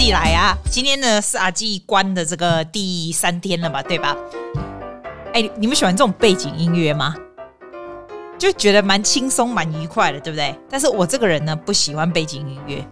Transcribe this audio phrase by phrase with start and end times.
[0.00, 0.56] 季来啊！
[0.70, 4.16] 今天呢是阿季关的这个第三天了嘛，对吧？
[5.34, 7.14] 哎，你们喜欢这种背景音乐吗？
[8.38, 10.58] 就觉得蛮轻松、蛮愉快的，对不对？
[10.70, 12.82] 但是我这个人呢，不喜欢背景音乐。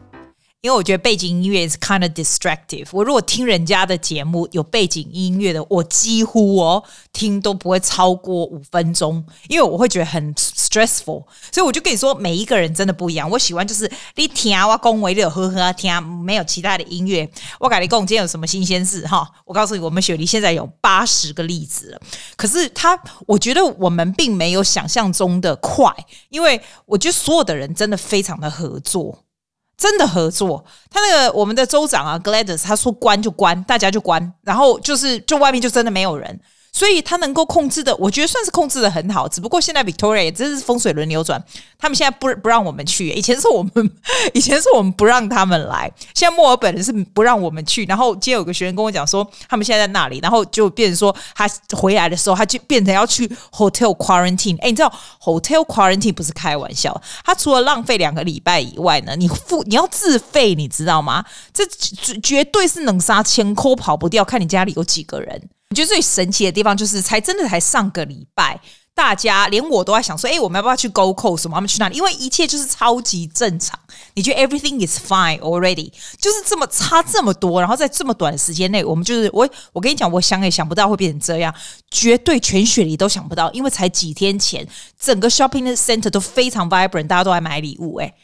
[0.60, 2.88] 因为我觉得背景音乐是 kind of distractive。
[2.90, 11.24] 我如果听人家的节目有背景音乐的，我几乎哦听都不会超过五分钟，因为我会觉得很 stressful。
[11.52, 13.30] 所以我就跟你说，每一个人真的不一样。
[13.30, 17.30] 我喜欢就是你听我讲话，你有呵呵听，没有其他的音乐。
[17.60, 19.30] 我跟你讲，今天有什么新鲜事哈？
[19.44, 22.00] 我告诉你，我们雪梨现在有八十个例子了。
[22.36, 25.94] 可是他，我觉得我们并没有想象中的快，
[26.30, 29.16] 因为我觉得所有的人真的非常的合作。
[29.78, 36.40] 真的合作，他那个我们的州长啊，Gladys，他说关就关，大家就关，然后就是就外面就真的没有人。
[36.78, 39.26] 所以他能够控制的，我觉得算是控制的很好。
[39.26, 41.42] 只不过现在 Victoria 真是风水轮流转，
[41.76, 43.08] 他们现在不不让我们去。
[43.08, 43.90] 以前是我们，
[44.32, 45.90] 以前是我们不让他们来。
[46.14, 47.84] 现在墨尔本是不让我们去。
[47.86, 54.56] 然后今天有个学生跟我讲说，他们现在在那里，然后就变成说他回来的时候，他就变成要去 hotel quarantine。
[54.60, 61.24] 哎，你知道 hotel quarantine 不是开玩笑，他除了浪费两个礼拜以外呢，你付你要自费，你知道吗？
[61.52, 61.66] 这
[62.22, 65.48] 绝对是能杀千抠跑不掉，看你家里有几个人。
[65.70, 68.58] 我觉得最神奇的地方就是，才真的才上个礼拜，
[68.94, 71.96] 大家连我都在想说，哎，我们要不要去 go coast，我们去哪里？
[71.96, 73.78] 因为一切就是超级正常。
[74.14, 75.92] 你觉得 everything is fine already？
[76.18, 81.54] 就是这么差这么多，然后在这么短的时间内，我们就是我我跟你讲，我想也想不到会变成这样，
[81.90, 84.66] 绝对全雪梨都想不到，因为才几天前，
[84.98, 87.96] 整个 shopping center 都非常 vibrant，大家都来买礼物。
[87.96, 88.14] 哎，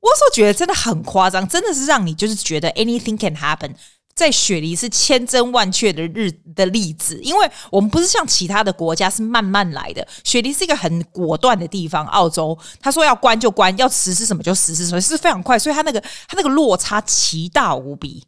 [0.00, 3.74] 我所觉得真的很夸张，真的是让你就是觉得 anything can happen。
[4.14, 12.06] 在雪梨是千真万确的日的例子，因为我们不是像其他的国家是慢慢来的，雪梨是一个很果断的地方。
[12.06, 18.24] 澳洲他说要关就关，要实施什么就实施什么，是非常快，所以他那个他那个落差奇大无比。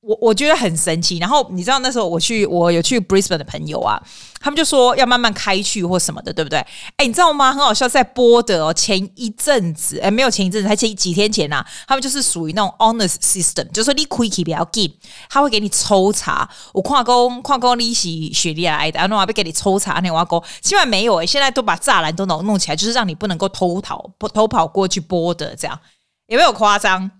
[0.00, 4.00] 我我觉得很神奇，然后你知道那时候我去，我有去 Brisbane 的朋友啊，
[4.40, 6.58] 他们就说要慢慢开去或什么的，对不对？
[6.96, 7.52] 哎，你知道吗？
[7.52, 14.92] 很好笑，在波德哦，前一阵子，哎，没有前一阵子，才前几天前呐、啊，他们就是属于那种 honest system，就是说你 quickie 比较 give，
[15.28, 16.48] 他会给你抽查。
[16.72, 19.98] 我跨工跨工利息雪莉来的，然后还会给你抽查。
[19.98, 25.76] 那我讲，现在没有哎，现在都把栅栏都弄弄起来，就是让你不能够偷逃、偷跑过去波德这样，
[26.28, 27.10] 有没有夸张？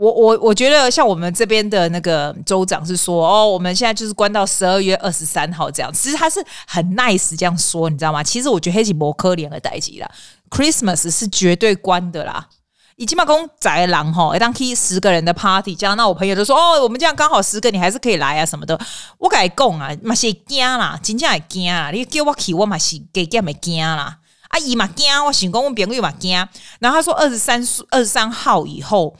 [0.00, 5.92] 我我我觉得像我们这边的那个州长是说哦，我们现在就是关到十二月二十三号这样。
[5.92, 8.22] 其实他是很 nice 这样说，你知道吗？
[8.22, 10.10] 其实我觉得黑吉摩可怜的代志啦
[10.48, 12.48] ，Christmas 是绝对关的啦。
[12.96, 18.80] 以及嘛，公宅狼哈，一当去十个人的 party，这样，那我朋友就说哦，我们这样刚好十个，你还是可以来啊什么的。
[19.18, 21.90] 我跟你讲啊，嘛是惊啦，真正会惊啦。
[21.90, 24.16] 你叫我去，我嘛是给给没惊啦。
[24.48, 26.34] 阿姨嘛惊，我想讲我朋友嘛惊。
[26.78, 29.14] 然后他说二十三二十三号以后。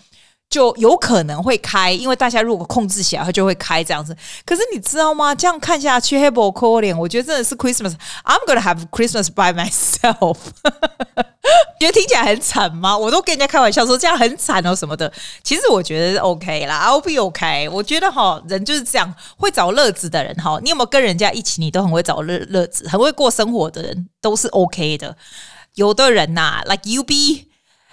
[0.50, 4.14] 就有可能会开，因为大家如果控制起来，它就会开这样子。
[4.44, 5.32] 可是你知道吗？
[5.32, 6.94] 这样看下去，黑不可怜。
[6.96, 7.94] 我觉得真的是 Christmas。
[8.24, 10.36] I'm gonna have Christmas by myself。
[11.78, 12.98] 觉得听起来很惨吗？
[12.98, 15.10] 我都跟人家开玩笑说这样很惨哦什么的。
[15.44, 17.68] 其实我觉得 OK 啦，I'll be OK。
[17.68, 20.58] 我觉得哈，人就是这样，会找乐子的人哈。
[20.62, 25.16] 你有没有跟人家一起，你都很会找乐乐子，很会过生活的人都是 OK 的。
[25.76, 27.49] 有的人呐、啊，like you be。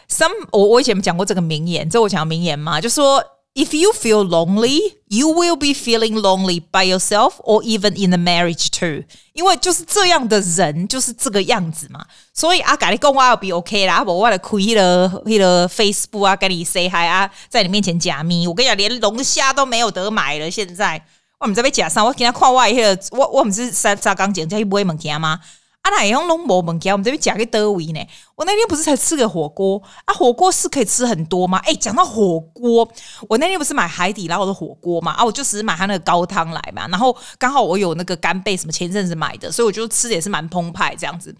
[0.10, 3.24] Some 我我以前讲过这个名言，这我讲名言嘛，就说
[3.54, 8.18] If you feel lonely, you will be feeling lonely by yourself or even in a
[8.18, 9.04] marriage too。
[9.34, 20.52] 因为就是这样的人就是这个样子嘛，所以啊，跟你讲话要比 OK 啦，我为了开了那个 Facebook 啊，跟你 say hi 啊，在你面前假咪，我跟你讲，连龙虾都没有得买了。
[20.52, 21.04] 现在
[21.40, 25.40] 我们这边假上，我给他看外那个，我我们是三沙刚讲，这一不会门家吗？
[25.88, 28.00] 啊，那用龙膜门家，我们这边讲个德维呢。
[28.36, 30.14] 我那天不是才吃个火锅啊？
[30.14, 31.60] 火锅是可以吃很多吗？
[31.60, 32.88] 哎，讲到火锅，
[33.30, 35.14] 我那天不是买海底捞的火锅嘛？
[35.14, 41.34] 啊，我就只是买他那个高汤来嘛，然后刚好我有那个干贝什么前阵子买的，所以我就吃的也是蛮澎湃这样子。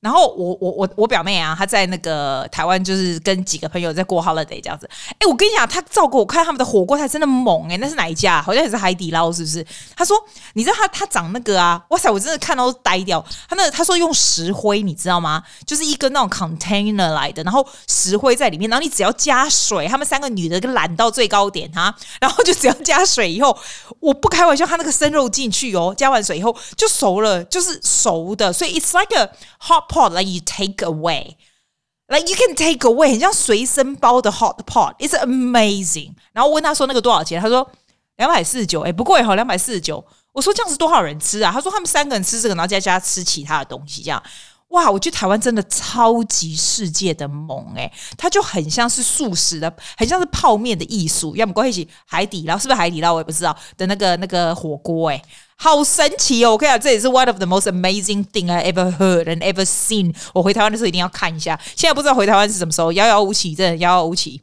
[0.00, 4.88] 然后我我我我表妹啊，她在那个台湾，就是跟几个朋友在过 holiday 这样子。
[5.18, 8.40] 哎，我跟你讲，她照顾我看他们的火锅她真的猛哎，那是哪一家？
[8.40, 9.64] 好像也是海底捞，是不是？
[9.96, 10.16] 她说，
[10.54, 13.24] 你知道她她长那个啊，哇塞，我真的看到都呆掉。
[13.48, 15.42] 她那她说用石灰，你知道吗？
[15.66, 23.56] 就是一个那种 container 来的，然后石灰在里面，然后你只要加水，他们三个女的跟懒到最高点哈，然后就只要加水以后，
[23.98, 29.28] 我不开玩笑，他那个生肉进去哦，加完水以后就熟了，就是熟的，所以 it's like a
[29.60, 31.36] hot pot like you take away,
[32.08, 36.12] like you can take away，很像随身包的 hot pot，it's amazing。
[36.32, 37.68] 然后问他说那个多少钱，他说
[38.16, 40.04] 两百四十九，哎，不贵哈，两百四十九。
[40.32, 41.50] 我说这样子多少人吃啊？
[41.50, 44.22] 他说他们三个人吃这个，然后再加吃其他的东西，这样。
[44.68, 55.22] 哇，我觉得台湾真的超级世界的猛诶，它就很像是素食的，很像是泡面的艺术，要么关系海底捞，是不是海底捞我也不知道的那个那个火锅诶，
[55.56, 56.52] 好神奇哦！
[56.52, 60.14] 我跟你讲，这也是 one of the most amazing thing I ever heard and ever seen。
[60.34, 64.40] 我回台湾的时候一定要看一下，现在不知道回台湾是什么时候，遥遥无期，真的遥遥无期。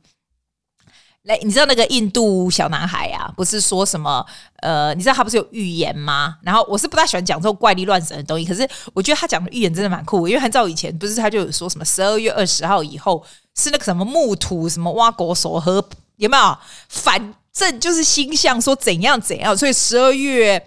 [1.25, 4.23] 来，你知道那个印度小男孩啊，不是说什么
[4.57, 6.37] 呃，你知道他不是有预言吗？
[6.43, 13.23] 然后我是不大喜欢讲这种怪力乱神的东西，可是我觉得他讲的预言真的蛮酷，因为很早以前不是他就有说什么十二月二十号以后
[13.57, 15.83] 是那个什么木土什么挖国手和
[16.17, 16.57] 有没有？
[16.89, 20.63] 反正就是星象说怎样怎样，所以十二月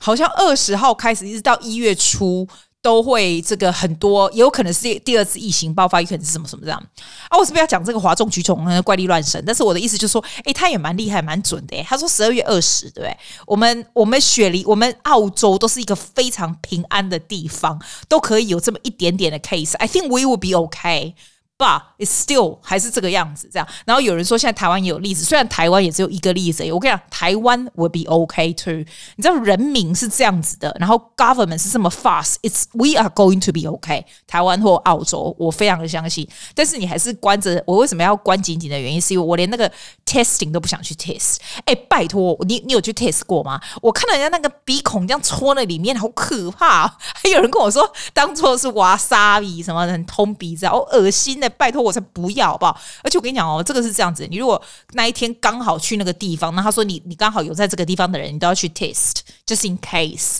[0.00, 2.48] 好像二十号开始一直到一月初。
[2.88, 6.82] 都会这个很多，也有可能是第二次疫情爆发，也可能是什么什么这样
[7.28, 7.36] 啊！
[7.36, 9.42] 我是不要讲这个哗众取宠、怪力乱神？
[9.46, 11.76] 但是我的意思就是说，诶，他也蛮厉害、蛮准的。
[11.76, 13.14] 诶，他说十二月二十，对不对？
[13.46, 19.76] 我们我们雪梨，我们澳洲都是一个非常平安的地方，都可以有这么一点点的 case。
[19.76, 21.12] I think we will be okay。
[21.58, 23.66] But it's still 还是这个样子，这样。
[23.84, 26.62] 然后有人说现在台湾也有例子，虽然台湾也只有一个例子。
[26.72, 28.72] 我跟你讲，台湾 will be okay too。
[29.16, 32.36] 你知道人民是这样子的，然后 government 是这么 fast。
[32.42, 34.04] It's we are going to be okay。
[34.28, 36.28] 台湾或澳洲，我非常的相信。
[36.54, 39.68] 但是你还是关着，我为什么要关紧紧的原因，是因为我连那个
[40.06, 41.38] testing 都不想去 test。
[41.64, 43.60] 哎，拜托，你你有去 test 过吗？
[43.82, 46.86] 我看到人家那个鼻孔这样戳那里面，好可怕。
[47.00, 51.47] 还有人跟我说，当做是瓦萨比什么很通鼻子，好恶心的。
[51.48, 52.80] 拜托我才不要，好不好？
[53.02, 54.60] 而且我跟你讲哦，这个是这样子，你如果
[54.92, 60.38] 那一天刚好去那个地方，那他说你你刚好有在这个地方的人，你都要去 test，just in case。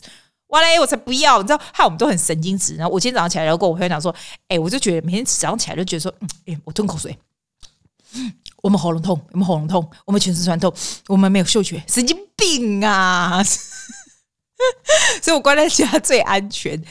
[0.48, 1.42] 哇嘞，我才不要！
[1.42, 2.74] 你知道，害我们都很神经质。
[2.76, 4.14] 然后我今天早上起来，然后跟我朋友讲说，
[4.48, 7.18] 哎，我就觉得每天早上起来就觉得说，嗯，哎，我吞口水，
[8.62, 10.72] 我们喉咙痛，我们喉咙痛，我们全身酸痛，
[11.08, 13.42] 我们没有嗅觉，神经病啊！
[15.22, 16.82] 所以我关在家最安全。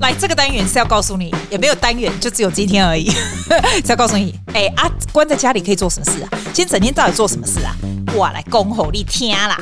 [0.00, 3.10] 来，这个单元是要告诉你，也没有单元，就只有今天而已。
[3.84, 6.28] 是要告诉你，哎啊，关在家里可以做什么事啊？
[6.52, 7.74] 今天整天到底做什么事啊？
[8.14, 9.58] 我来恭候你听啦。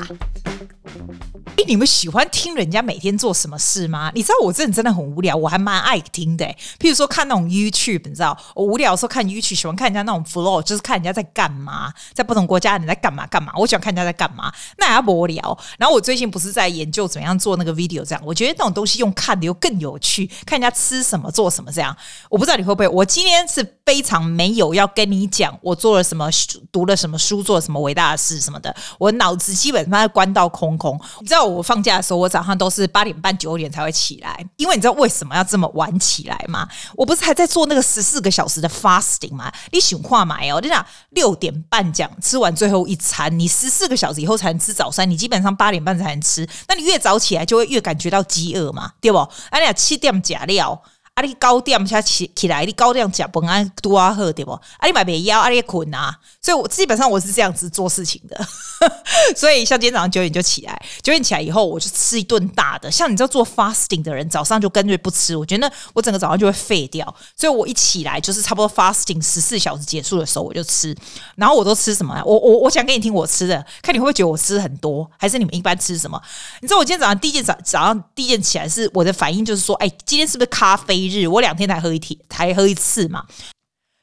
[1.44, 4.10] 哎，你们喜欢听人家每天做什么事吗？
[4.14, 6.44] 你知道我这人真的很无聊，我还蛮爱听的。
[6.80, 13.52] 譬如说看那种 YouTube，你知道，我无聊的时候看 YouTube，喜欢看人家那种 flow，就是看人家在干嘛，在不同国家你在干嘛干嘛。
[13.56, 15.56] 我喜欢看人家在干嘛，那也要无聊。
[15.78, 21.96] 然后我最近不是在研究怎么样做那个 video，这样我觉得那种东西用看的又更有趣，看人家吃什么做什么这样。
[22.28, 26.28] 我不知道你会不会，我今天是非常没有要跟你讲我做了什么，
[26.72, 31.00] 读了什么书，做了什么伟大的事什么的，我脑子基本上关到空空。
[31.20, 31.33] 你知道。
[31.34, 36.68] 到我放假的时候，我早上都是八点半九点才会起来，因为你知道为什么要这么晚起来吗？
[36.94, 39.52] 我不是还在做那个十四个小时的 fasting 吗？
[39.72, 49.18] 你醒话买哦，就讲六点半讲吃完最后一餐，你十四个小时以后才能吃早餐，你基本上八点半才能吃，那你越早起来就会越感觉到饥饿嘛，对不？
[49.50, 50.80] 哎呀七点假料。
[51.14, 51.22] 啊！
[51.22, 54.50] 你高点下起起来，你高点吃饭安多啊喝对不？
[54.50, 54.60] 啊！
[54.84, 56.18] 你买别腰，啊你困啊！
[56.42, 58.36] 所以我基本上我是这样子做事情的。
[59.36, 62.90] 所以像今天早上九点就起来，九点起来以后我就吃一顿大的。
[62.90, 67.06] 像你知道做 fasting 的人，早上就干脆不吃，我觉得我整个早上就会废掉。
[67.36, 70.94] 所以我一起来就是差不多 fasting 十四小时结束的时候我就吃。
[71.36, 72.20] 然后我都吃什么？
[72.26, 76.20] 我我我想给你听我吃的，看你会不会觉得我吃很多，还是你们一般吃什么？
[76.60, 81.03] 你知道我今天早上第一件早早上第一件起来是我的反应就是说，哎，今天是不是咖啡？
[81.04, 83.24] 一日我两天才喝一天，才喝一次嘛，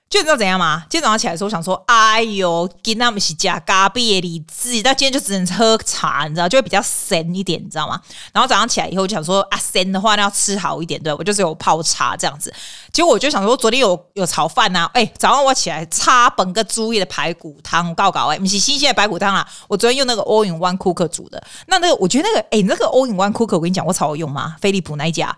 [0.10, 0.84] 就你知道怎样吗？
[0.89, 7.98] 今天早上起来的时候，我想说，哎呦，今天我们是加咖啡的理智，但今天就只能喝茶，你知道，就会比较咸一点，你知道吗？
[8.34, 12.53] 然后早上起来以后，就想说啊，咸的话那要吃好一点，对，我就只有泡茶这样子。
[12.91, 21.41] 结果我就想说，昨天有有炒饭呐，哎，早上我起来插本个猪叶的排骨汤，搞搞哎，不是新鲜的排骨汤啊，我昨天用那个 All in One Cooker 煮的。
[21.67, 24.58] 那那个，我觉得那个，哎，那个 All in One Cooker，我跟你讲，我超好用吗？
[24.60, 25.38] 飞利浦那一家。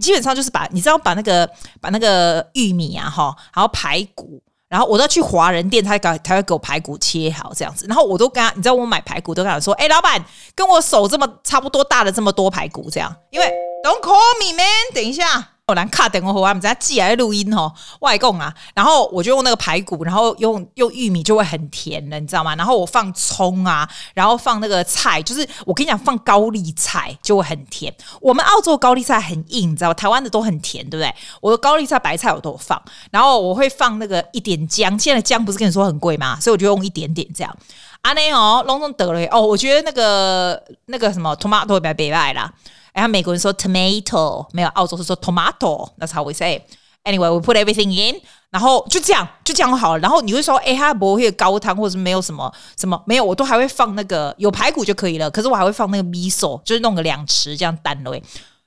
[0.00, 1.48] 基本上就是把，你知道把那个
[1.80, 15.48] 把那个玉米啊哈，然后排骨，然后我都去华人店，他搞他会给我排骨切好这样子，然后我都跟他，你知道我买排骨都跟他说，哎，老板，跟我手这么差不多大的这么多排骨这样，因为 Don't call me man，等一下。
[15.72, 22.54] 我难卡等我我们在寄来录音哦，外供啊，然后我就用那个排骨，然后用用玉米就会很甜了，你知道吗？
[22.56, 27.92] 然后我放葱啊，然后放那个菜，就是我跟你讲，放高丽菜就会很甜。
[28.20, 29.94] 我们澳洲高丽菜很硬，你知道吗？
[29.94, 31.14] 台湾的都很甜，对不对？
[31.40, 36.38] 我的高丽菜、白菜我都放，然后我会放那个一点姜，现在姜不是跟你说很贵吗？
[36.38, 37.56] 所以我就用一点点这样。
[38.02, 42.52] 阿内哦，隆重得了哦，我觉得那个那个什么 tomato 比较别卖啦。
[42.92, 46.64] 然后美国人说 tomato，没有澳洲是说 tomato，that's how we say。
[47.04, 48.20] Anyway, we put everything in，
[48.50, 49.98] 然后就这样就这样好了。
[49.98, 55.28] 然后你会说，哎，它不会高汤，或者是没有什么什么没有，我都还会放那个有排骨就可以了。
[55.28, 58.16] 可是我还会放那个 miso，就是弄个两匙这样淡了。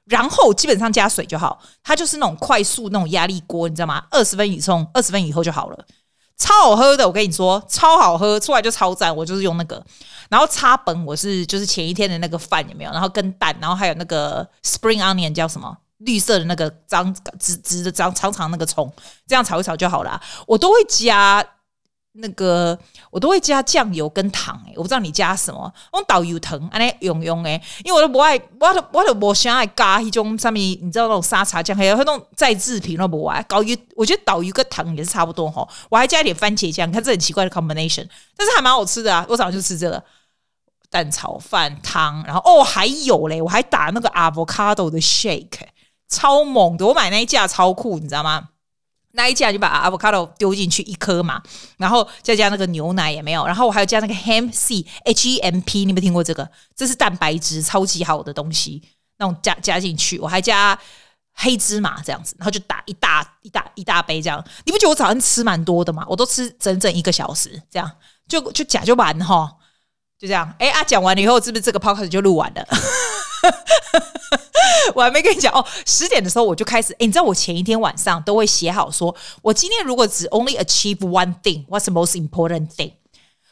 [0.03, 4.03] 然后基本上加水就好，它就是那种快速那种压力锅，你知道吗？
[4.11, 5.85] 二十分以冲，二十分以后就好了，
[6.37, 9.15] 超好喝的，我跟你说，超好喝，出来就超赞。
[9.15, 9.83] 我就是用那个，
[10.29, 12.91] 然后插本我是就是前一天的那个饭有没有？
[12.91, 15.77] 然后跟蛋，然后还有那个 spring onion 叫什么？
[15.99, 18.93] 绿色的那个长直直的长长长那个葱，
[19.25, 20.21] 这样炒一炒就好了。
[20.47, 21.45] 我都会加。
[22.17, 22.77] 那个
[23.11, 25.71] 我都会加酱油跟糖诶、我不知道你加什么。
[25.91, 33.43] 我导油糖安尼用用诶，因为我都不爱，我都我都不想爱加一种上面，你知道那种沙茶酱，还有那种再制品都不爱。
[33.43, 35.67] 导游我觉得导油跟糖也是差不多哈。
[35.89, 38.07] 我还加一点番茄酱，看这很奇怪的 combination，
[38.37, 39.25] 但是还蛮好吃的啊。
[39.29, 40.01] 我早上就吃这个
[40.89, 45.67] 蛋炒饭汤，然后哦还有嘞，我还打那个 avocado 的 shake，
[46.07, 46.85] 超猛的。
[46.85, 48.49] 我买那一架超酷，你知道吗？
[49.15, 51.41] 那一架就把 avocado 丢进去一颗嘛，
[51.77, 56.49] 然后再加那个牛奶也没有，然后我还有加那个 hemp C H E M P，你有没有听过这个？
[56.75, 58.81] 这是蛋白质超级好的东西，
[59.17, 60.77] 那种加加进去，我还加
[61.33, 64.43] 黑芝麻这样子，然后就打一大一大一大杯这样。
[64.65, 66.05] 你不觉得我早上吃蛮多的吗？
[66.07, 67.89] 我都吃整整一个小时，这样
[68.27, 69.49] 就就假就完哈，
[70.19, 70.53] 就这样。
[70.59, 72.67] 哎啊，讲完了以后是不是这个 podcast 就录完了？
[74.93, 76.93] 我还没跟你讲哦，十点的时候我就开始。
[76.93, 82.93] 哎，你知道我前一天晚上都会写好说，说我今天如果只 only achieve one thing，what's the most important thing？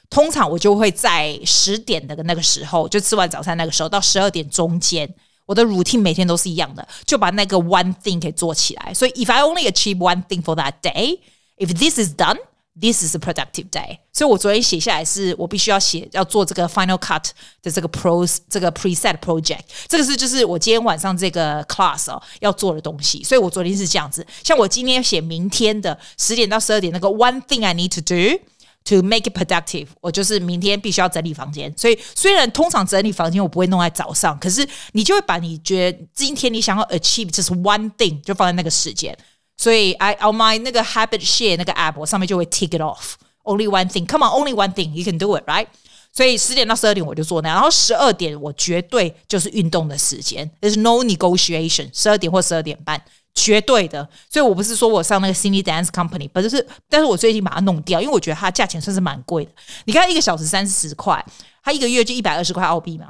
[0.09, 5.13] 通常我就会在十点的那个时候，就吃完早餐那个时候到十二点中间，
[5.45, 8.93] 我的 routine 每天都是一样的，就把那个 one thing 给做起来。
[8.93, 12.37] 所以 if I only achieve one thing for that day，if this is done。
[12.81, 17.25] This is a productive day，所以我昨天写下来是我必须要写要做这个 Final Cut
[17.61, 24.25] 的这个 pros 这个 preset project，这个是就是我今天晚上这个 class 哦要做的东西，所以我昨天是这样子。
[24.43, 28.41] 像我今天要写明天的十点到十二点那个 One thing I need to do
[28.85, 31.71] to make it productive，我就是明天必须要整理房间。
[31.77, 39.15] 所以虽然通常整理房间我不会弄在早上，可是你就会把你觉今天你想要 achieve 就是 one thing 就放在那个时间。
[39.57, 43.13] 所以，I on my 那个 habit share 那个 app，我上面就会 tick it off。
[43.43, 45.67] Only one thing, come on, only one thing, you can do it, right？
[46.11, 51.89] 所以十点到十二点我就做那，然后十二点我绝对就是运动的时间，there's no negotiation。
[51.91, 53.01] 十二点或十二点半，
[53.33, 54.07] 绝对的。
[54.29, 59.51] 所以我不是说我上那个 Sydney Dance Company，不是，但是我最近把它弄掉，因为我觉得它价钱算是蛮贵的。
[59.85, 61.25] 你看一个小时三十块，
[61.63, 63.07] 它一个月就一百二十块澳币嘛。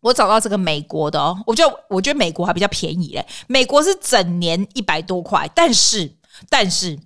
[0.00, 6.10] 我找到这个美国的哦，我觉得我觉得美国还比较便宜嘞，美国是整年一百多块，但是
[6.48, 6.98] 但是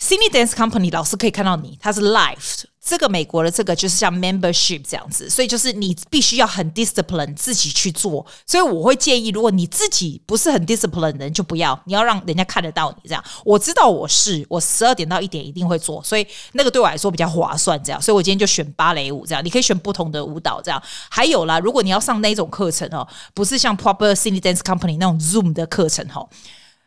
[0.00, 2.64] Sydney Dance Company 老师可以看到你，它是 live。
[2.84, 8.24] 这个美国的这个就是像 membership 这样子，所以就是你必须要很 discipline 自己去做。
[8.46, 11.76] 所以我会建议，如果你自己不是很 discipline 的人，就不要。
[11.86, 13.24] 你要让人家看得到你这样。
[13.44, 17.82] 我知道我是，我十二点到一点一定会做，所以那个对我来说比较划算。
[17.82, 19.44] 这样，所以我今天就选芭蕾舞这样。
[19.44, 20.80] 你可以选不同的舞蹈这样。
[21.08, 26.28] 还有啦，如果你要上那种课程哦，不是像 proper Sydney Dance Company 那种 Zoom 的课程哦。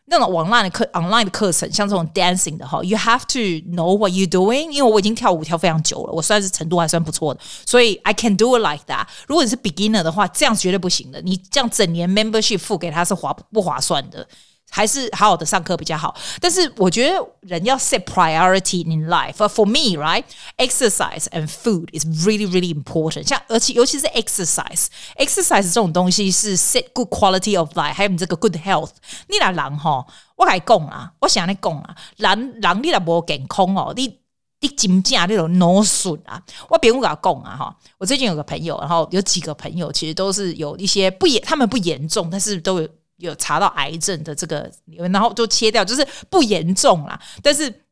[0.10, 3.40] 那种网络的课，online 的课程，像这种 dancing 的哈，you have to
[3.72, 4.70] know what you doing。
[4.72, 9.06] 因为我已经跳舞跳非常久了，我算是程度还算不错的，所以 I can do it like that。
[9.28, 11.22] 如果你是 beginner 的话，这样绝对不行的。
[11.22, 14.28] 你这样整年 membership 付给他是划不划算的？
[14.70, 19.34] 还是好好的上课比较好，但是我觉得人要 set priority in life。
[19.50, 20.24] For me, right,
[20.58, 23.28] exercise and food is really, really important。
[23.28, 28.92] 像而且尤其是 exercise，exercise 这种东西是 set good quality of life，还有你这个 good health。
[29.28, 34.20] 你那人哈，我跟你讲啊，我想你讲啊，人人你若无健康哦，你
[34.62, 36.42] 你真正那种脑损啊。
[36.70, 42.88] 我别人跟我讲啊哈，我最近有个朋友，然后有几个朋友其实都是有一些不严，他们不严重，但是都有。
[43.20, 44.72] 有查到癌症的这个，
[45.12, 47.84] 然后就切掉，就是不严重啦，但是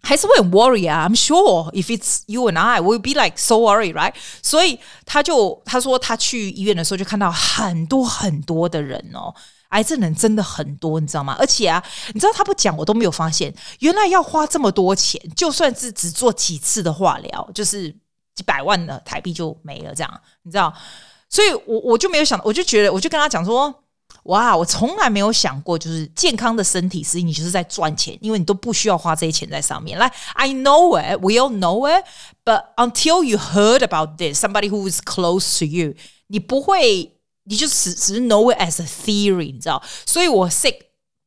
[0.00, 1.06] 还是会很 worry 啊。
[1.06, 4.14] I'm sure if it's you and I, we'll be like so worry, right？
[4.42, 9.34] 所以他就他说他去医院的时候就看到很多很多的人哦，
[9.68, 11.36] 癌症人真的很多，你知道吗？
[11.38, 17.90] 而且啊，你知道他不讲我都没有发现，原来要花这么多钱，就算是只做几次的化疗，就是
[18.34, 20.72] 几百万的台币就没了，这样你知道？
[21.28, 23.83] 所以我我就没有想，我就觉得我就跟他讲说。
[24.24, 29.98] 哇，我从来没有想过，就是健康的身体，实际你就是在赚钱，因为你都不需要花这些钱在上面。
[29.98, 32.06] 来，I know it, we all know it,
[32.44, 35.94] but until you heard about this, somebody who is close to you，
[36.28, 37.12] 你不会，
[37.44, 39.82] 你就只只是 know it as a theory，你知道？
[40.06, 40.74] 所以我 set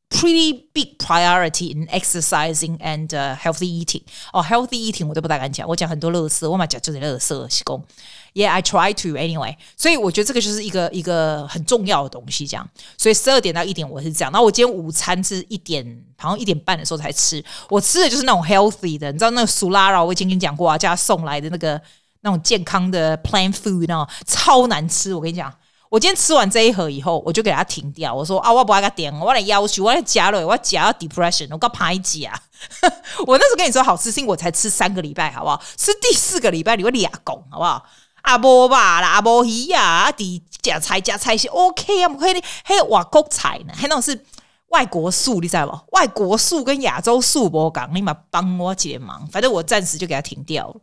[0.10, 4.02] pretty big priority in exercising and、healthy eating。
[4.34, 7.86] 哦，healthy eating 我都不大敢讲，我讲很多乐色，我嘛讲就是乐色，是公。
[8.34, 9.56] Yeah, I try to anyway.
[9.76, 12.68] 所以我觉得这个就是一个一个很重要的东西，这样。
[12.98, 14.32] 所以十二点到一点我是这样。
[14.32, 15.84] 那我今天午餐是一点，
[16.18, 17.44] 好像一点半的时候才吃。
[17.70, 21.82] 我吃的就是那种 healthy 的，你知道那个苏拉拉，我已经跟你讲过啊，叫他送来的那个
[22.22, 25.14] 那种健康的 plant food，那种超难吃。
[25.14, 25.52] 我跟你讲，
[25.90, 28.14] 我今天吃完这一盒以后，我就给它停掉。
[28.14, 32.40] 我说啊，我不要给它点，我来要求，我来加了，我要加到 depression，我搞排挤啊！
[33.26, 35.62] 我那时候跟你说好吃，是因为我才吃三个礼拜，好不好？
[35.78, 37.86] 吃第四个礼拜你会俩拱，好不好？
[38.28, 44.26] 阿波吧啦，阿波鱼呀，阿弟加菜加菜是 OK 啊，不可以还有外国菜呢，还那种是
[44.68, 45.96] 外国素，你知道不？
[45.96, 50.76] 外国素跟亚洲素不讲，你嘛帮我解忙，反正我暂时就给它停掉了。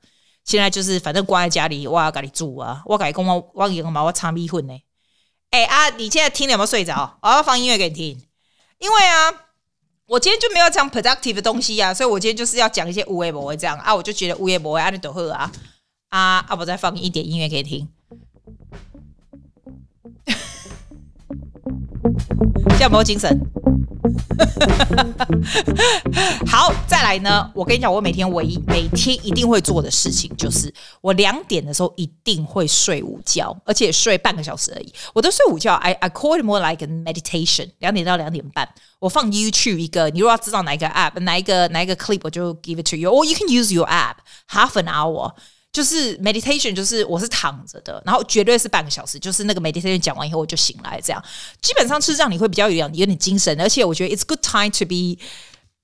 [0.44, 4.72] 现在就是反正关在家里，我要跟你住啊，我跟你讲我我赢嘛，我炒米粉呢。
[5.50, 5.90] 哎、啊！
[5.90, 7.18] 你现在听了有没有睡着？
[7.20, 8.22] 我要放音乐给你听，
[8.78, 9.32] 因为啊，
[10.06, 15.52] 我今天就没有讲 productive 的东西啊，所以我今天就是要讲一些有的没的这样啊，我就觉得有的没的啊，你都好啊
[16.14, 16.54] 啊啊！
[16.56, 17.88] 我再放一点音乐给你听，
[22.78, 23.36] 这样有没有精神？
[26.46, 27.50] 好，再来呢。
[27.52, 34.94] 我跟你讲，我每天唯一每天一定会做的事情，就是我两点的时候一定会睡午觉，而且睡半个小时而已。
[35.14, 37.70] 我都睡午觉，I I call it more like a meditation。
[37.80, 38.68] 两点到两点半，
[39.00, 40.08] 我放 YouTube 一个。
[40.10, 43.10] 你如果要知道哪一个 app，哪一个哪一个 clip，我就 give it to you。
[43.10, 44.18] Or you can use your app
[44.48, 45.32] half an hour。
[45.74, 49.18] 就是 meditation，就是我是躺着的，然后绝对是半个小时。
[49.18, 51.20] 就是那个 meditation 讲完以后，我就醒来，这样
[51.60, 53.60] 基本上是让，你会比较有氧，有点精神。
[53.60, 55.18] 而且我觉得 it's good time to be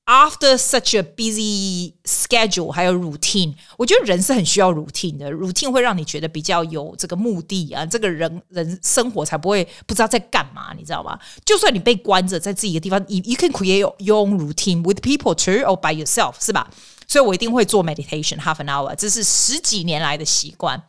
[0.06, 3.56] after such a busy schedule，还有 routine。
[3.76, 11.18] 我觉得人是很需要 routine 的，routine 会让你觉得比较有这个目的啊，这个人人生活才不会不知道在干嘛，你知道吗？
[11.44, 16.70] 就算你被关着在自己的地方，you you can create your own routine with people too or by yourself，是吧？
[17.11, 20.81] 所以我一定会做 meditation half an hour，这是十几年来的习惯。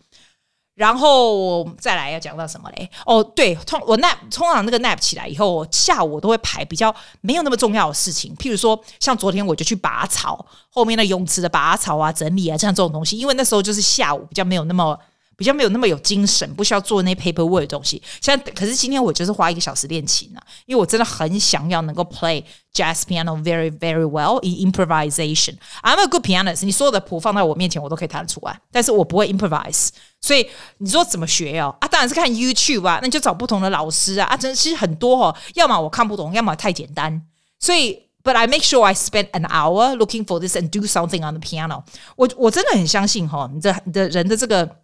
[0.75, 2.88] 然后再来要讲到什么嘞？
[3.08, 14.98] 哦，对，通我 nap 通常那个 nap 起来以后，下午我都会排比较没有那么重要的事情，譬如说像昨天我就去拔草，后面的泳池的拔草啊、整理啊，像这种东西，因为那时候就是下午比较没有那么。
[15.41, 18.00] 比较没有那么有精神，不需要做那 paperwork 的东西。
[18.21, 22.43] 现在可是今天我就是花一个小时练琴啊，因为我真的很想要能够 play
[22.75, 25.56] jazz piano very very well in improvisation.
[25.82, 26.63] I'm a good pianist。
[26.63, 29.89] 你所有的谱放在我面前，我都可以弹得出来，但是我不会 improvise。
[30.21, 31.75] 所以你说怎么学哦？
[31.80, 34.27] 啊，当然是看 YouTube 啊，那就找不同的老师啊。
[34.27, 37.19] 啊，真的其实很多哦，要么我看不懂，要么太简单。
[37.60, 41.39] 所以，but I make sure I spend an hour looking for this and do something on the
[41.39, 41.82] piano
[42.15, 42.30] 我。
[42.38, 44.81] 我真的很相信哈、你的你的人的这个。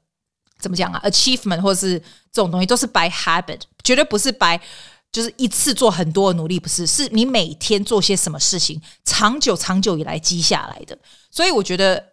[0.60, 2.00] 怎么讲啊？Achievement 或者是
[2.32, 4.60] 这种东西都是 by habit，绝对不是 by
[5.12, 10.98] 就是一次做很多的努力，不是，是你每天做些什么事情，长久长久以来积下来的。
[11.32, 12.04] 所以我觉得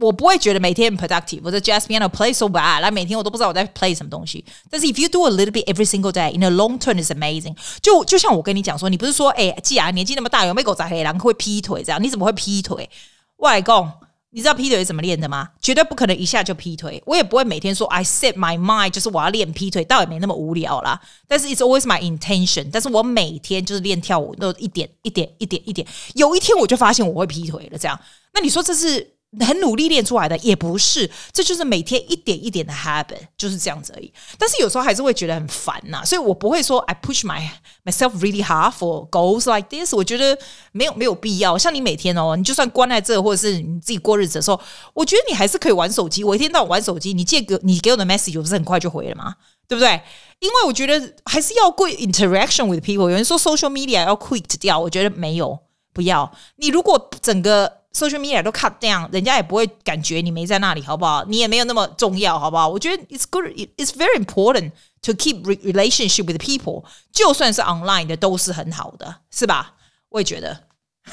[0.00, 4.44] 我不会觉得每天 productive，我的 jazz piano play so bad，那每天我都不知道我在 play 什么东西。
[4.70, 7.54] 但是 if you do a little bit every single day，in a long term is amazing。
[7.82, 12.02] 就就像我跟你讲说，你不是说哎，既然年纪那么大，有没狗仔黑狼会劈腿这样？
[12.02, 12.88] 你怎么会劈腿？
[13.36, 13.92] 外公。
[14.32, 15.48] 你知道劈腿怎么练的吗？
[15.60, 17.02] 绝对不可能一下就劈腿。
[17.04, 21.00] 我也不会每天说 I set my mind，就是我要练劈腿，倒也没那么无聊啦。
[21.26, 22.68] 但是 it's always my intention。
[22.72, 25.86] 但是我每天就是练跳舞，都一点一点一点一点。
[26.14, 27.98] 有一天我就发现我会劈腿了，这样。
[28.32, 29.14] 那你说这是？
[29.46, 34.12] 很努力练出来的也不是，这就是每天一点一点的 habit，就是这样子而已。
[34.36, 37.48] 但是有时候还是会觉得很烦呐、所以我不会说 I push my
[37.84, 39.94] myself really hard for goals like this。
[39.94, 40.36] 我觉得
[40.72, 41.56] 没有没有必要。
[41.56, 44.60] 像你每天哦，你就算关在这，或者是你自己过日子的时候，
[44.94, 46.24] 我觉得你还是可以玩手机。
[46.24, 49.36] 我一天到晚玩手机，你借给你给我的 message 不是很快就回了吗？
[49.68, 50.00] 对不对？
[50.40, 53.02] 因为我觉得还是要 good interaction with people。
[53.02, 55.56] 有人说 social media 要 quit 掉，我觉得没有，
[55.92, 56.32] 不要。
[56.56, 61.24] 你如果整个 social media 都 cut down，人家也不会感觉你没在那里，好不好？
[61.24, 62.68] 你也没有那么重要，好不好？
[62.68, 64.70] 我觉得 it's good, it's very important
[65.02, 69.74] to keep relationship with people，就算是 online 的都是很好的，是吧？
[70.10, 70.64] 我也觉得，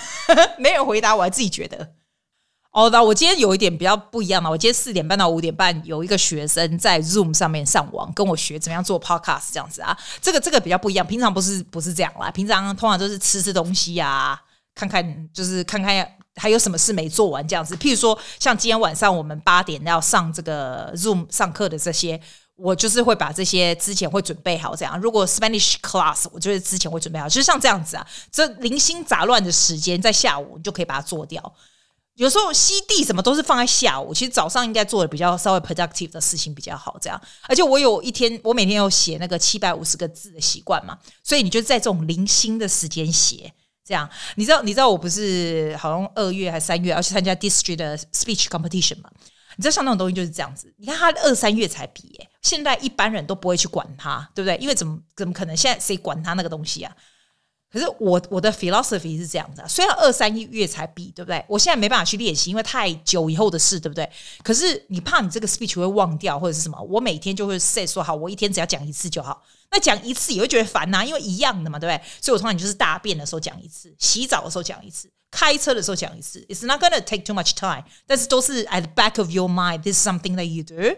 [0.59, 1.93] 没人回答，我还自己觉得。
[2.71, 14.39] 哦，那我今天有一点比较不一样嘛，我今天四点半到五点半有一个学生在 Zoom 上面上网跟我学怎么样做 podcast 这样子啊，这个这个比较不一样，平常不是不是这样啦，平常通常都是吃吃东西啊，
[14.75, 16.07] 看看就是看看。
[16.38, 17.76] 还有什么事没做完这样子？
[17.76, 22.19] 譬如说，像今天晚上我们八点要上这个 Zoom 上课的这些，
[22.56, 24.76] 我就是会把这些之前会准备好。
[24.76, 27.28] 这样，如果 Spanish class，我就是之前会准备好。
[27.28, 31.54] 就是像这样子啊，这零星杂乱的时间在下午，你就可以把它做掉。
[32.15, 36.97] 有时候吸地什么都是放在下午，其实早上应该做的比较稍微 productive 的事情比较好。
[37.00, 43.54] 这样，而且我有一天，我每天有写那个七百五十个字的习惯嘛，所以你就在这种零星的时间写。
[43.88, 49.10] 这样，你知道你知道我不是好像二月还三月要去参加 district 的 speech competition 吗？
[49.56, 50.71] 你知道像那种东西就是这样子。
[50.78, 54.58] 你看他二三月才毕业，现在一般人都不会去管他，对不对？
[54.58, 56.93] 因为怎么怎么可能现在谁管他那个东西啊？
[57.69, 61.43] 可是我我的 philosophy 是这样子，虽然二三一月才比，对不对？
[61.49, 64.10] 我现在没办法去练习，因为太久以后的事，对不对？
[64.41, 66.82] 可是你怕你这个 speech 会忘掉或者是什么？
[66.84, 69.43] 我每天就会 say 说好，我一天只要讲一次就好。
[69.69, 72.01] 那讲一次也会觉得烦呐、因为一样的嘛，对不对？
[72.21, 76.39] 所以我通常就是大便的时候讲一次，洗澡的时候讲一次，开车的时候讲一次。
[76.47, 80.45] It's not gonna take too much time，但是都是 at the back of your mind，this is something that
[80.45, 80.97] you do。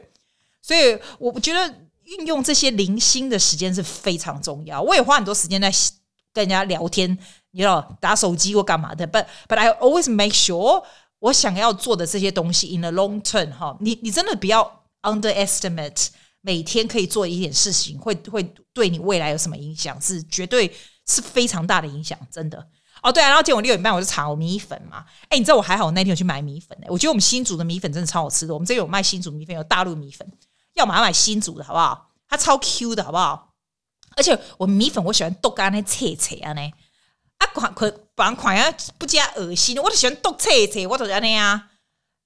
[0.62, 4.79] 所以我觉得运用这些零星的时间是非常重要。
[4.79, 5.73] 我也花很多时间在。
[6.33, 7.09] 跟人家聊天，
[7.51, 10.83] 你知道打手机或干嘛的，but but I always make sure
[11.19, 16.07] 我想要做的这些东西 in the long term 哈，你你真的不要 underestimate
[16.41, 18.41] 每天可以做一点事情会会
[18.73, 20.73] 对你未来有什么影响，是绝对
[21.07, 22.67] 是非常大的影响，真的。
[23.01, 30.29] 哦，对啊，然后今天我六点半我就炒米粉嘛，哎，你知道我还好，我那天有去买米粉哎，我觉得我们新竹的米粉真的超好吃的，我们这里有卖新竹米粉，有大陆米粉，
[30.75, 32.11] 要买买新竹的好不好？
[32.27, 33.48] 它超 Q 的好不好？
[34.19, 36.62] 而且我米粉我喜欢剁干那切切啊呢，
[37.38, 41.69] 啊款可把款啊不加恶心，我就喜欢剁切切，我怎样呢啊？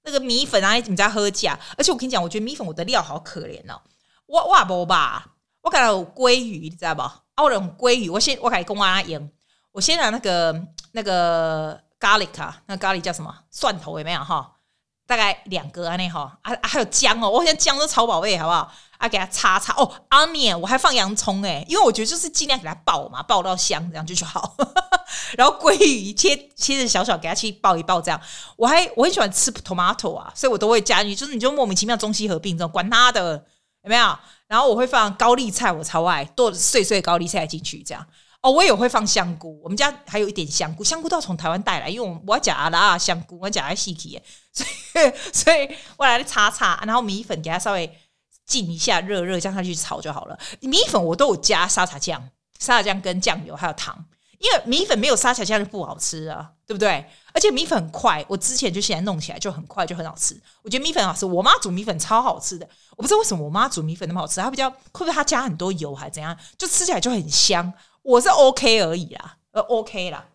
[0.02, 1.56] 那个米粉啊，你们家喝假？
[1.78, 3.80] 而且我跟你讲，我觉得米粉我的料好可怜哦，
[4.26, 5.24] 我我不吧，
[5.62, 7.02] 我感觉有鲑鱼，你知道不？
[7.02, 9.30] 啊，我用鲑鱼，我先我开始跟我阿英，
[9.70, 13.32] 我先拿那个那个咖喱啊，那咖喱叫什么？
[13.52, 14.50] 蒜头有没有哈？
[15.06, 18.72] 大概两个啊那哈，啊还有姜哦，我现在姜都超宝贝，好不好？
[19.04, 24.56] 啊，给它擦擦哦，onion，我还放洋葱诶，因为我觉得就是尽量给它爆嘛，爆到香这样就就好。
[25.36, 28.18] 然后鲑鱼切切成小小，给它去爆一爆这样。
[28.56, 33.44] 我还我很喜欢吃 tomato 啊，所以我都会加进去，就是你就莫名其妙中西合并这种，管它的
[33.82, 34.18] 有没有？
[34.46, 38.06] 然后我会放高丽菜，我超爱剁碎碎高丽菜进去这样。
[38.40, 44.18] 哦，我也会放香菇，我们家还有一点香菇，香菇都要从台湾带来，因为我我要夹阿拉香菇，我夹爱细体，
[44.52, 44.66] 所
[45.02, 48.00] 以 所以我来擦擦，然后米粉给它稍微。
[48.46, 50.38] 浸一下热热，这样下去炒就好了。
[50.60, 52.22] 米粉我都有加沙茶酱、
[52.58, 54.04] 沙茶酱跟酱油还有糖，
[54.38, 57.04] 因为米粉没有沙茶酱就不好吃啊，对不对？
[57.32, 60.40] 而且米粉很快，我之前就现在弄起来就很快就很好吃。
[60.62, 62.68] 我觉得米粉好吃，我妈煮米粉超好吃的。
[62.96, 67.72] 我不知道为什么我妈煮米粉那么好吃，她比较会不会她加很多油还是怎样，就吃起来就很香。
[68.02, 70.26] 我是 OK 而已啦，呃 OK 啦，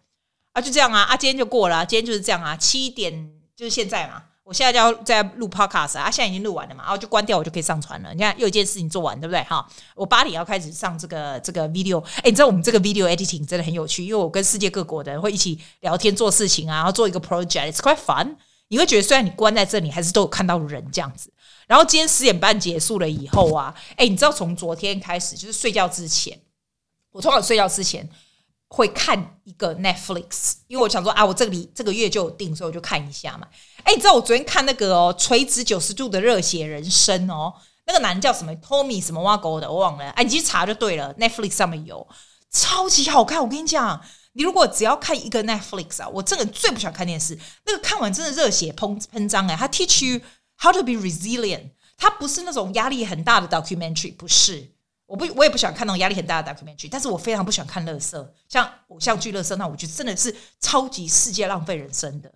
[0.54, 4.24] 啊就这样啊啊，今天就过了，今天就是这样啊，七点就是现在嘛。
[4.50, 8.12] 我现在就要在录 podcast 啊，现在已经录完了嘛，然后就关掉，我就可以上传了。
[8.16, 9.44] 你看，又一件事情做完，对不对？
[9.44, 12.04] 哈，我八点要开始上这个这个 video。
[12.16, 18.36] 哎，你知道我们这个 video editing 真的很有趣，因为我跟世界各国的人会一起聊天做事情啊，然后做一个 project，it's quite fun。
[18.70, 21.32] 你会觉得虽然你关在这里，还是都有看到人这样子。
[21.68, 26.36] 然后今天十点半结束了以后啊，哎，你知道从昨天开始，就是睡觉之前，
[27.12, 28.10] 我通常睡觉之前。
[28.72, 33.48] 会看一个 Netflix，因为我想说啊，我这里这个月就有订，所以我就看一下嘛。
[33.84, 37.54] 哎，你知道我昨天看那个哦，垂直九十度的热血人生哦，
[37.86, 40.10] 那个男叫什么？Tommy 什么挖沟的，我忘了。
[40.12, 42.08] 哎，你去查就对了，Netflix 上面有，
[42.52, 43.42] 超级好看。
[43.42, 44.00] 我跟你讲，
[44.34, 47.38] 你如果只要看一个 Netflix 啊，我真的最不喜欢看电视。
[47.66, 50.22] 那个看完真的热血喷喷张哎，他 teach you
[50.62, 54.72] how to be resilient，他不是那种压力很大的 documentary，不是。
[55.08, 62.32] 我不，我也不喜欢看那种压力很大的 documentary，但是我非常不喜欢看乐色，像偶像剧乐色，那我觉得真的是超级世界浪费人生的。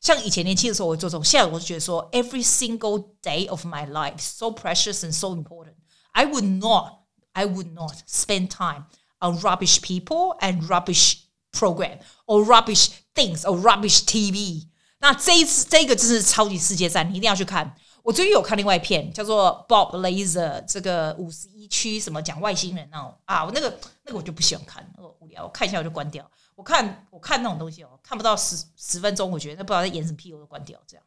[0.00, 5.74] 像以前年轻的时候我会做这种，现在我就觉得说，every single day of my life so precious and so important.
[6.12, 7.00] I would not,
[7.32, 8.84] I would not spend time
[9.20, 11.16] on rubbish people and rubbish
[11.52, 14.68] program or rubbish things or rubbish TV。
[15.00, 17.76] 那这一次这个就是超级世界战，你一定要去看。
[18.02, 26.28] 我最近有看另外一片，叫做 Bob Laser，这个五十一区什么讲外星人那种啊，我那个那个我就不喜欢看，那个无聊，我看一下我就关掉。
[26.58, 30.76] 我看我看那种东西哦，看不到十十分钟，我觉得那不知道在演什么屁，我就关掉。
[30.88, 31.04] 这样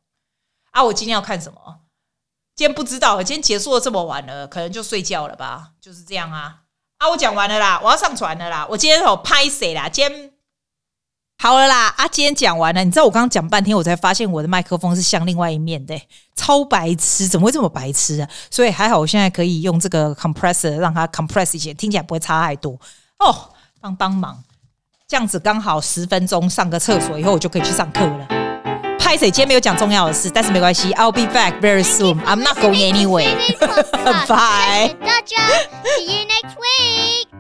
[0.72, 1.82] 啊，我今天要看什么？
[2.56, 6.62] 今天不知道，今天结束了这么晚了，可能就睡觉了吧，就是这样啊。
[7.00, 9.90] 啊，我讲完了啦，我要上传了啦，我今天有拍谁啦？
[9.90, 10.32] 今天。
[11.38, 12.86] 好了啦，啊，今天讲完了。
[12.86, 16.02] 你知道我刚刚讲半天，我才发现我的麦克风是向另外一面的，
[16.34, 18.30] 超白痴，怎么会这么白痴啊？
[18.50, 22.80] 所以还好，我现在可以用这个 compressor 让它 compress 一些，听起来不会差太多
[23.20, 23.52] 哦。
[23.82, 24.44] 帮帮忙，
[25.12, 28.28] 这样子刚好十分钟上个厕所以后，我就可以去上课了。
[28.98, 32.18] 拍谁今天没有讲重要的事，但是没关系，I'll be back very soon.
[32.24, 33.36] I'm not going anywhere.
[34.26, 34.96] Bye.
[35.84, 37.31] See you next week.